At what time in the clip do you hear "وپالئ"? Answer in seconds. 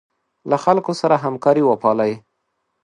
1.65-2.13